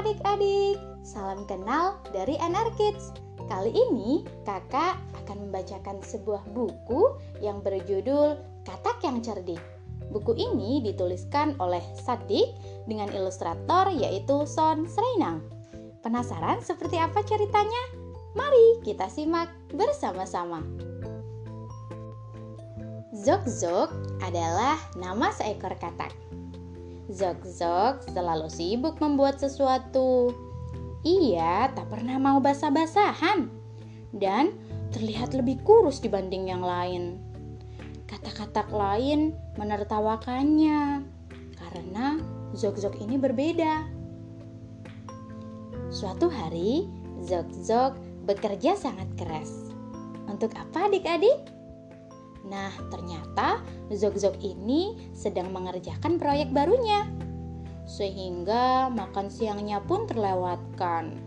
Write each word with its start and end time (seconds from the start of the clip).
adik-adik, 0.00 0.80
salam 1.04 1.44
kenal 1.44 2.00
dari 2.08 2.32
NR 2.40 2.72
Kids. 2.72 3.12
Kali 3.52 3.68
ini 3.68 4.24
kakak 4.48 4.96
akan 5.20 5.44
membacakan 5.44 6.00
sebuah 6.00 6.40
buku 6.56 7.20
yang 7.44 7.60
berjudul 7.60 8.40
Katak 8.64 9.04
yang 9.04 9.20
Cerdik. 9.20 9.60
Buku 10.08 10.32
ini 10.40 10.80
dituliskan 10.80 11.52
oleh 11.60 11.84
Sadik 12.00 12.56
dengan 12.88 13.12
ilustrator 13.12 13.92
yaitu 13.92 14.48
Son 14.48 14.88
Sreinang. 14.88 15.44
Penasaran 16.00 16.64
seperti 16.64 16.96
apa 16.96 17.20
ceritanya? 17.20 17.84
Mari 18.32 18.80
kita 18.80 19.04
simak 19.12 19.52
bersama-sama. 19.68 20.64
Zok 23.20 23.44
Zok 23.44 23.92
adalah 24.24 24.80
nama 24.96 25.28
seekor 25.28 25.76
katak. 25.76 26.16
Zok-Zok 27.10 28.06
selalu 28.14 28.46
sibuk 28.46 29.02
membuat 29.02 29.42
sesuatu. 29.42 30.30
Ia 31.02 31.74
tak 31.74 31.90
pernah 31.90 32.22
mau 32.22 32.38
basah-basahan 32.38 33.50
dan 34.14 34.54
terlihat 34.94 35.34
lebih 35.34 35.58
kurus 35.66 35.98
dibanding 35.98 36.54
yang 36.54 36.62
lain. 36.62 37.18
Kata-kata 38.06 38.70
lain 38.70 39.34
menertawakannya 39.58 41.02
karena 41.58 42.22
Zok-Zok 42.54 43.02
ini 43.02 43.18
berbeda. 43.18 43.86
Suatu 45.90 46.30
hari, 46.30 46.86
Zok-Zok 47.26 47.98
bekerja 48.30 48.78
sangat 48.78 49.10
keras. 49.18 49.74
Untuk 50.30 50.54
apa 50.54 50.86
adik-adik? 50.86 51.59
Nah, 52.46 52.72
ternyata 52.88 53.60
Zog-Zog 53.92 54.40
ini 54.40 55.12
sedang 55.12 55.52
mengerjakan 55.52 56.16
proyek 56.16 56.48
barunya. 56.54 57.04
Sehingga 57.84 58.88
makan 58.88 59.28
siangnya 59.28 59.82
pun 59.84 60.06
terlewatkan. 60.06 61.18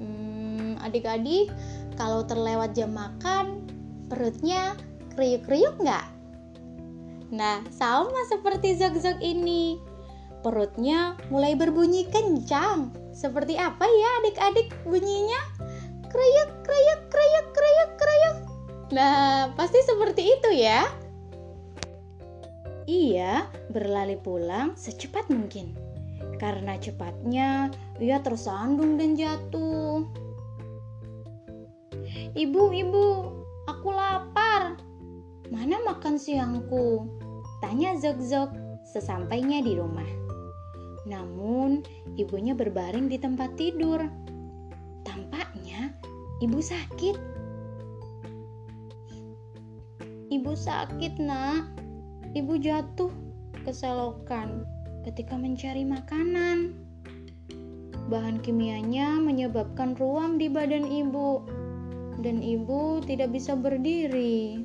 Hmm, 0.00 0.80
adik-adik, 0.80 1.52
kalau 1.94 2.24
terlewat 2.24 2.72
jam 2.72 2.96
makan, 2.96 3.68
perutnya 4.08 4.74
kriuk-kriuk 5.14 5.76
nggak? 5.78 6.06
Nah, 7.30 7.62
sama 7.70 8.26
seperti 8.26 8.74
Zog-Zog 8.74 9.22
ini. 9.22 9.78
Perutnya 10.40 11.20
mulai 11.28 11.54
berbunyi 11.54 12.08
kencang. 12.08 12.90
Seperti 13.12 13.60
apa 13.60 13.84
ya 13.84 14.08
adik-adik 14.24 14.72
bunyinya? 14.88 15.40
Kriuk, 16.10 16.50
kriuk, 16.64 17.00
kriuk, 17.12 17.46
kriuk, 17.52 17.90
kriuk. 18.00 18.39
Nah, 18.90 19.54
pasti 19.54 19.78
seperti 19.86 20.22
itu 20.26 20.50
ya. 20.50 20.82
Ia 22.90 23.46
berlari 23.70 24.18
pulang 24.18 24.74
secepat 24.74 25.30
mungkin. 25.30 25.78
Karena 26.42 26.74
cepatnya, 26.74 27.70
ia 28.02 28.18
tersandung 28.18 28.98
dan 28.98 29.14
jatuh. 29.14 30.02
Ibu, 32.34 32.62
ibu, 32.74 33.06
aku 33.70 33.88
lapar. 33.94 34.74
Mana 35.54 35.78
makan 35.86 36.18
siangku? 36.18 37.06
Tanya 37.62 37.94
Zog-Zog 37.94 38.50
sesampainya 38.90 39.62
di 39.62 39.78
rumah. 39.78 40.06
Namun, 41.06 41.86
ibunya 42.18 42.58
berbaring 42.58 43.06
di 43.06 43.22
tempat 43.22 43.54
tidur. 43.54 44.02
Tampaknya 45.06 45.94
ibu 46.42 46.58
sakit 46.58 47.39
Ibu 50.40 50.56
sakit, 50.56 51.20
Nak. 51.20 51.68
Ibu 52.32 52.56
jatuh 52.64 53.12
ke 53.60 53.76
selokan 53.76 54.64
ketika 55.04 55.36
mencari 55.36 55.84
makanan. 55.84 56.80
Bahan 58.08 58.40
kimianya 58.40 59.20
menyebabkan 59.20 59.92
ruam 60.00 60.40
di 60.40 60.48
badan 60.48 60.88
ibu, 60.88 61.44
dan 62.24 62.40
ibu 62.40 63.04
tidak 63.04 63.36
bisa 63.36 63.52
berdiri. 63.52 64.64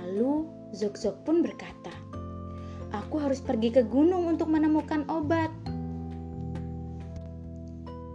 Lalu 0.00 0.48
Zok-Zok 0.72 1.20
pun 1.28 1.44
berkata, 1.44 1.92
"Aku 3.04 3.20
harus 3.20 3.44
pergi 3.44 3.68
ke 3.68 3.84
gunung 3.84 4.32
untuk 4.32 4.48
menemukan 4.48 5.04
obat." 5.12 5.52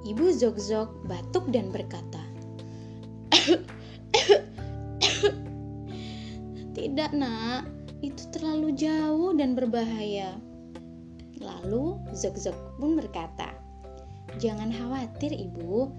Ibu 0.01 0.33
Zok-Zok 0.33 1.05
batuk 1.05 1.45
dan 1.53 1.69
berkata, 1.69 2.25
Tidak, 6.95 7.11
Nak. 7.11 7.67
Itu 7.99 8.23
terlalu 8.31 8.71
jauh 8.71 9.35
dan 9.35 9.51
berbahaya. 9.51 10.39
Lalu 11.43 11.99
Zog-Zog 12.15 12.55
pun 12.79 12.95
berkata, 12.95 13.51
Jangan 14.39 14.71
khawatir, 14.71 15.35
Ibu. 15.35 15.91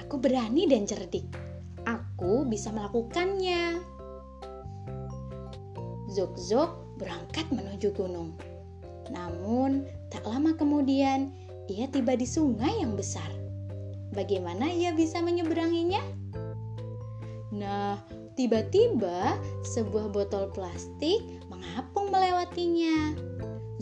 Aku 0.00 0.16
berani 0.16 0.64
dan 0.64 0.88
cerdik. 0.88 1.28
Aku 1.84 2.48
bisa 2.48 2.72
melakukannya. 2.72 3.76
Zog-Zog 6.16 6.96
berangkat 6.96 7.44
menuju 7.52 7.92
gunung. 7.92 8.32
Namun, 9.12 9.84
tak 10.08 10.24
lama 10.24 10.56
kemudian 10.56 11.28
ia 11.68 11.92
tiba 11.92 12.16
di 12.16 12.24
sungai 12.24 12.80
yang 12.80 12.96
besar. 12.96 13.28
Bagaimana 14.16 14.72
ia 14.72 14.96
bisa 14.96 15.20
menyeberanginya? 15.20 16.00
Nah, 17.52 18.00
Tiba-tiba 18.38 19.34
sebuah 19.66 20.14
botol 20.14 20.46
plastik 20.54 21.42
mengapung 21.50 22.14
melewatinya. 22.14 23.18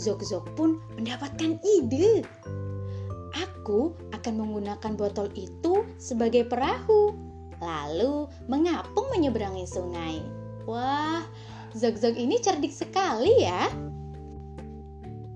Zok-Zok 0.00 0.56
pun 0.56 0.80
mendapatkan 0.96 1.60
ide. 1.60 2.24
Aku 3.36 3.92
akan 4.16 4.34
menggunakan 4.40 4.96
botol 4.96 5.28
itu 5.36 5.84
sebagai 6.00 6.48
perahu, 6.48 7.12
lalu 7.60 8.32
mengapung 8.48 9.12
menyeberangi 9.12 9.68
sungai. 9.68 10.24
Wah, 10.64 11.20
Zok-Zok 11.76 12.16
ini 12.16 12.40
cerdik 12.40 12.72
sekali 12.72 13.44
ya. 13.44 13.68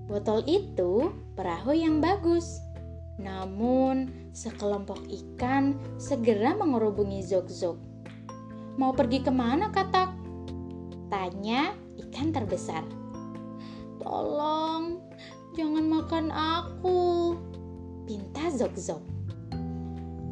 Botol 0.09 0.41
itu 0.49 1.13
perahu 1.37 1.77
yang 1.77 2.01
bagus. 2.01 2.57
Namun, 3.21 4.09
sekelompok 4.33 4.97
ikan 5.05 5.77
segera 6.01 6.57
mengerubungi 6.57 7.21
Zok-Zok. 7.21 7.90
Mau 8.79 8.95
pergi 8.95 9.19
ke 9.19 9.31
mana 9.31 9.67
katak? 9.71 10.15
Tanya 11.11 11.75
ikan 12.07 12.31
terbesar. 12.31 12.83
Tolong, 13.99 15.03
jangan 15.55 15.85
makan 15.87 16.27
aku. 16.31 17.35
Pinta 18.07 18.47
Zok-Zok. 18.51 19.03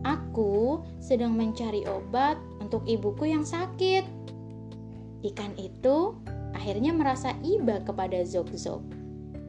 Aku 0.07 0.83
sedang 1.03 1.35
mencari 1.35 1.83
obat 1.85 2.39
untuk 2.63 2.87
ibuku 2.87 3.27
yang 3.27 3.43
sakit. 3.43 4.07
Ikan 5.19 5.53
itu 5.59 6.15
akhirnya 6.55 6.95
merasa 6.95 7.35
iba 7.43 7.83
kepada 7.83 8.23
Zok-Zok 8.23 8.81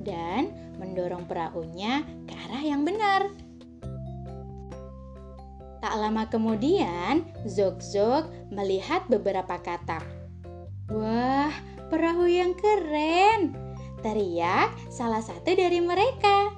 dan 0.03 0.51
mendorong 0.83 1.29
perahunya 1.29 2.03
ke 2.27 2.35
arah 2.49 2.63
yang 2.65 2.83
benar. 2.83 3.31
Tak 5.81 5.97
lama 5.97 6.29
kemudian, 6.29 7.25
Zog-Zog 7.49 8.29
melihat 8.53 9.09
beberapa 9.09 9.57
katak. 9.57 10.05
Wah, 10.93 11.53
perahu 11.89 12.29
yang 12.29 12.53
keren! 12.53 13.57
Teriak 14.05 14.77
salah 14.93 15.25
satu 15.25 15.57
dari 15.57 15.81
mereka. 15.81 16.53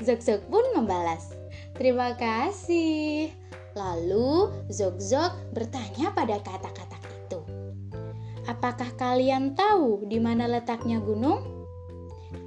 Zog-Zog 0.00 0.48
pun 0.48 0.64
membalas. 0.72 1.36
Terima 1.76 2.16
kasih. 2.16 3.28
Lalu 3.76 4.48
Zog-Zog 4.72 5.52
bertanya 5.52 6.12
pada 6.16 6.40
katak-katak 6.40 7.04
itu. 7.28 7.40
Apakah 8.48 8.88
kalian 8.96 9.52
tahu 9.52 10.08
di 10.08 10.16
mana 10.16 10.48
letaknya 10.48 10.96
gunung? 10.96 11.44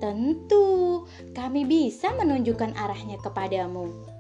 Tentu, 0.02 1.06
kami 1.38 1.70
bisa 1.70 2.14
menunjukkan 2.18 2.74
arahnya 2.74 3.22
kepadamu. 3.22 4.15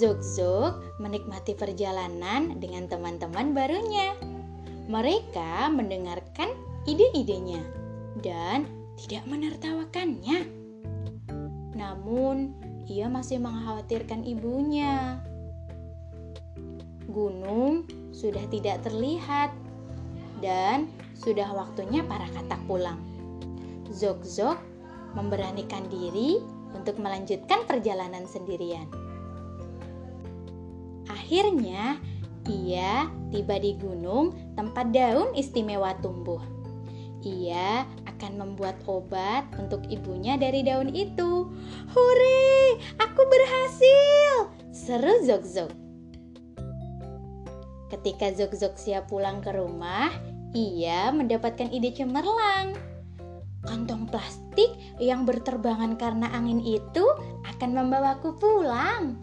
Zog-Zog 0.00 0.96
menikmati 0.96 1.52
perjalanan 1.52 2.56
dengan 2.56 2.88
teman-teman 2.88 3.52
barunya. 3.52 4.16
Mereka 4.88 5.68
mendengarkan 5.68 6.56
ide-idenya 6.88 7.60
dan 8.24 8.64
tidak 8.96 9.28
menertawakannya. 9.28 10.48
Namun, 11.76 12.56
ia 12.88 13.12
masih 13.12 13.44
mengkhawatirkan 13.44 14.24
ibunya. 14.24 15.20
Gunung 17.04 17.84
sudah 18.16 18.48
tidak 18.48 18.80
terlihat 18.80 19.52
dan 20.40 20.88
sudah 21.12 21.52
waktunya 21.52 22.00
para 22.08 22.24
katak 22.32 22.64
pulang. 22.64 22.96
Zog-Zog 23.92 24.56
memberanikan 25.12 25.84
diri 25.92 26.40
untuk 26.72 26.96
melanjutkan 26.96 27.68
perjalanan 27.68 28.24
sendirian. 28.24 29.09
Akhirnya, 31.10 31.98
ia 32.46 33.10
tiba 33.34 33.58
di 33.58 33.74
gunung 33.74 34.54
tempat 34.54 34.94
daun 34.94 35.34
istimewa 35.34 35.98
tumbuh. 35.98 36.40
ia 37.20 37.84
akan 38.08 38.32
membuat 38.40 38.80
obat 38.88 39.44
untuk 39.60 39.84
ibunya 39.92 40.40
dari 40.40 40.64
daun 40.64 40.88
itu. 40.88 41.52
Hore, 41.92 42.80
aku 42.96 43.22
berhasil! 43.28 44.56
Seru 44.72 45.20
Zok-Zok. 45.28 45.68
Ketika 47.92 48.32
Zok-Zok 48.32 48.80
siap 48.80 49.12
pulang 49.12 49.44
ke 49.44 49.52
rumah, 49.52 50.08
ia 50.56 51.12
mendapatkan 51.12 51.68
ide 51.68 51.92
cemerlang. 51.92 52.72
Kantong 53.68 54.08
plastik 54.08 54.72
yang 54.96 55.28
berterbangan 55.28 56.00
karena 56.00 56.32
angin 56.32 56.64
itu 56.64 57.04
akan 57.44 57.76
membawaku 57.76 58.32
pulang. 58.40 59.20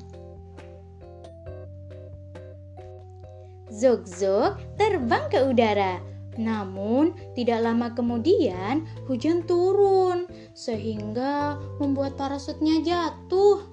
Zok-Zok 3.72 4.80
terbang 4.80 5.26
ke 5.32 5.44
udara 5.44 6.00
namun, 6.38 7.18
tidak 7.34 7.66
lama 7.66 7.92
kemudian 7.98 8.86
hujan 9.10 9.42
turun 9.50 10.30
sehingga 10.54 11.58
membuat 11.82 12.14
parasutnya 12.14 12.78
jatuh. 12.86 13.66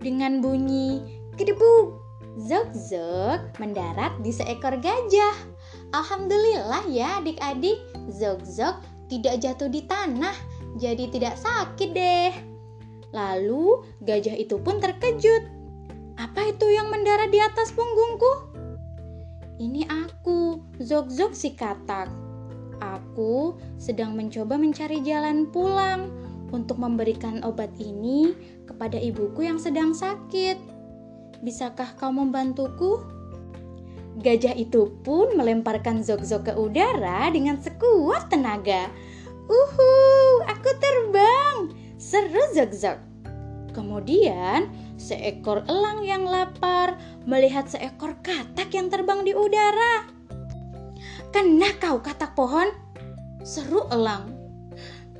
Dengan 0.00 0.40
bunyi 0.40 1.04
kedebuk, 1.36 2.00
Zok-Zok 2.40 3.60
mendarat 3.60 4.16
di 4.24 4.32
seekor 4.32 4.80
gajah. 4.80 5.36
Alhamdulillah 5.92 6.88
ya 6.88 7.20
adik-adik, 7.20 7.76
Zok-Zok 8.08 8.80
tidak 9.12 9.44
jatuh 9.44 9.68
di 9.68 9.84
tanah, 9.84 10.36
jadi 10.80 11.04
tidak 11.12 11.36
sakit 11.36 11.92
deh. 11.92 12.32
Lalu 13.12 13.84
gajah 14.08 14.36
itu 14.36 14.56
pun 14.56 14.80
terkejut. 14.80 15.44
Apa 16.16 16.50
itu 16.50 16.66
yang 16.72 16.88
mendarat 16.88 17.28
di 17.28 17.38
atas 17.38 17.70
punggungku? 17.76 18.47
Ini 19.58 19.90
aku, 19.90 20.62
Zok-Zok 20.78 21.34
si 21.34 21.58
katak. 21.58 22.06
Aku 22.78 23.58
sedang 23.74 24.14
mencoba 24.14 24.54
mencari 24.54 25.02
jalan 25.02 25.50
pulang 25.50 26.14
untuk 26.54 26.78
memberikan 26.78 27.42
obat 27.42 27.74
ini 27.82 28.38
kepada 28.70 28.94
ibuku 28.94 29.50
yang 29.50 29.58
sedang 29.58 29.98
sakit. 29.98 30.62
Bisakah 31.42 31.98
kau 31.98 32.14
membantuku? 32.14 33.02
Gajah 34.22 34.54
itu 34.54 34.94
pun 35.02 35.34
melemparkan 35.34 36.06
Zok-Zok 36.06 36.50
ke 36.50 36.52
udara 36.54 37.26
dengan 37.34 37.58
sekuat 37.58 38.30
tenaga. 38.30 38.86
Uhu, 39.50 39.92
aku 40.46 40.70
terbang! 40.78 41.74
Seru 41.98 42.46
Zok-Zok. 42.54 43.07
Kemudian 43.78 44.74
seekor 44.98 45.62
elang 45.70 46.02
yang 46.02 46.26
lapar 46.26 46.98
melihat 47.30 47.70
seekor 47.70 48.18
katak 48.26 48.74
yang 48.74 48.90
terbang 48.90 49.22
di 49.22 49.38
udara. 49.38 50.02
Kena 51.30 51.70
kau 51.78 52.02
katak 52.02 52.34
pohon? 52.34 52.74
Seru 53.46 53.86
elang. 53.94 54.34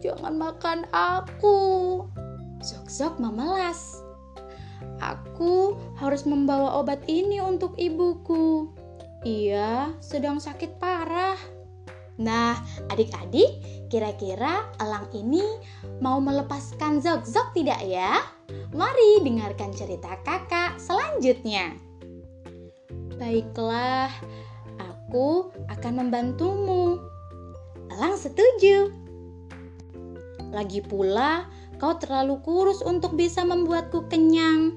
Jangan 0.03 0.35
makan 0.35 0.91
aku. 0.91 2.03
Zok-zok 2.59 3.23
memelas. 3.23 4.03
Aku 4.99 5.79
harus 5.95 6.27
membawa 6.27 6.83
obat 6.83 6.99
ini 7.07 7.39
untuk 7.39 7.79
ibuku. 7.79 8.75
Ia 9.23 9.95
sedang 10.03 10.43
sakit 10.43 10.83
parah. 10.83 10.98
Nah, 12.19 12.59
adik-adik, 12.91 13.63
kira-kira 13.87 14.67
elang 14.83 15.07
ini 15.15 15.43
mau 16.03 16.19
melepaskan 16.19 16.99
Zok-Zok 16.99 17.55
tidak 17.55 17.79
ya? 17.87 18.19
Mari 18.75 19.23
dengarkan 19.23 19.71
cerita 19.71 20.19
kakak 20.27 20.83
selanjutnya. 20.83 21.79
Baiklah, 23.23 24.11
aku 24.83 25.55
akan 25.71 25.93
membantumu. 25.95 26.99
Elang 27.95 28.19
setuju. 28.19 28.91
Lagi 30.51 30.83
pula, 30.83 31.47
kau 31.79 31.95
terlalu 32.03 32.43
kurus 32.43 32.83
untuk 32.83 33.15
bisa 33.15 33.47
membuatku 33.47 34.11
kenyang. 34.11 34.75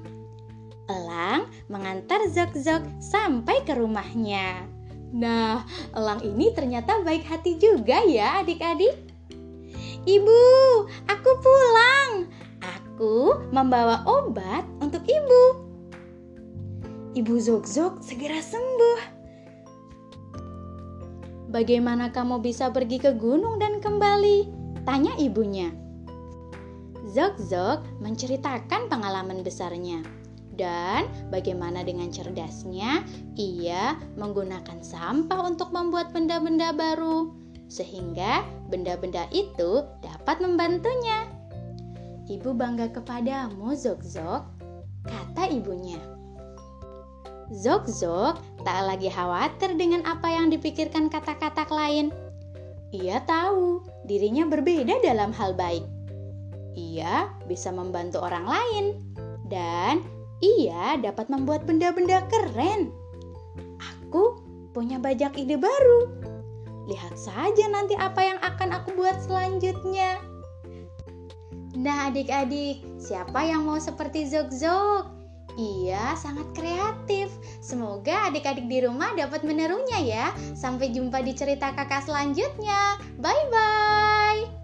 Elang 0.86 1.50
mengantar 1.66 2.22
Zok-Zok 2.30 3.02
sampai 3.02 3.66
ke 3.66 3.74
rumahnya. 3.74 4.71
Nah, 5.12 5.68
elang 5.92 6.24
ini 6.24 6.56
ternyata 6.56 7.04
baik 7.04 7.28
hati 7.28 7.60
juga 7.60 8.00
ya 8.08 8.40
adik-adik. 8.40 8.96
Ibu, 10.08 10.42
aku 11.04 11.30
pulang. 11.44 12.32
Aku 12.64 13.44
membawa 13.52 14.00
obat 14.08 14.64
untuk 14.80 15.04
ibu. 15.04 15.44
Ibu 17.12 17.34
Zok-Zok 17.36 18.00
segera 18.00 18.40
sembuh. 18.40 19.20
Bagaimana 21.52 22.08
kamu 22.08 22.40
bisa 22.40 22.72
pergi 22.72 22.96
ke 22.96 23.12
gunung 23.12 23.60
dan 23.60 23.84
kembali? 23.84 24.48
Tanya 24.88 25.12
ibunya. 25.20 25.68
Zok-Zok 27.12 28.00
menceritakan 28.00 28.88
pengalaman 28.88 29.44
besarnya 29.44 30.21
dan 30.56 31.08
bagaimana 31.32 31.80
dengan 31.80 32.12
cerdasnya 32.12 33.04
ia 33.36 33.96
menggunakan 34.20 34.84
sampah 34.84 35.40
untuk 35.48 35.72
membuat 35.72 36.12
benda-benda 36.12 36.76
baru, 36.76 37.32
sehingga 37.72 38.44
benda-benda 38.68 39.24
itu 39.32 39.84
dapat 40.04 40.44
membantunya. 40.44 41.24
Ibu 42.28 42.54
bangga 42.54 42.92
kepadamu, 42.92 43.74
Zok-Zok, 43.74 44.42
kata 45.08 45.44
ibunya. 45.50 45.98
Zok-Zok 47.52 48.64
tak 48.64 48.80
lagi 48.88 49.12
khawatir 49.12 49.76
dengan 49.76 50.06
apa 50.08 50.30
yang 50.32 50.48
dipikirkan 50.48 51.12
kata-kata 51.12 51.68
lain. 51.68 52.08
Ia 52.92 53.24
tahu 53.24 53.84
dirinya 54.04 54.44
berbeda 54.48 55.00
dalam 55.00 55.32
hal 55.32 55.56
baik. 55.56 55.84
Ia 56.72 57.28
bisa 57.48 57.68
membantu 57.72 58.24
orang 58.24 58.48
lain 58.48 58.84
dan 59.52 60.00
ia 60.42 60.98
dapat 60.98 61.30
membuat 61.30 61.64
benda-benda 61.64 62.26
keren. 62.26 62.90
Aku 63.78 64.42
punya 64.74 64.98
banyak 64.98 65.32
ide 65.38 65.56
baru. 65.56 66.10
Lihat 66.90 67.14
saja 67.14 67.70
nanti 67.70 67.94
apa 67.94 68.20
yang 68.20 68.38
akan 68.42 68.82
aku 68.82 68.98
buat 68.98 69.22
selanjutnya. 69.22 70.18
Nah, 71.72 72.12
adik-adik, 72.12 72.84
siapa 73.00 73.48
yang 73.48 73.64
mau 73.64 73.80
seperti 73.80 74.28
Zok-Zok? 74.28 75.22
Ia 75.56 76.16
sangat 76.16 76.52
kreatif. 76.56 77.32
Semoga 77.60 78.28
adik-adik 78.28 78.68
di 78.68 78.84
rumah 78.84 79.12
dapat 79.16 79.44
menerunya 79.44 80.00
ya. 80.00 80.26
Sampai 80.56 80.92
jumpa 80.92 81.20
di 81.20 81.32
cerita 81.36 81.72
kakak 81.72 82.04
selanjutnya. 82.08 83.00
Bye 83.20 83.44
bye. 83.52 84.61